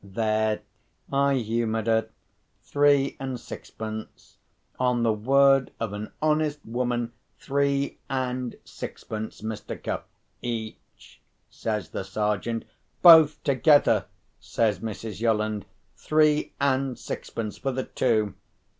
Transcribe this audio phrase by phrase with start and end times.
[0.03, 0.61] There!
[1.13, 2.09] I humoured her.
[2.63, 4.37] Three and sixpence.
[4.79, 9.77] On the word of an honest woman, three and sixpence, Mr.
[9.83, 10.05] Cuff!"
[10.41, 12.65] "Each?" says the Sergeant.
[13.03, 14.05] "Both together!"
[14.39, 15.21] says Mrs.
[15.21, 15.65] Yolland.
[15.97, 18.33] "Three and sixpence for the two."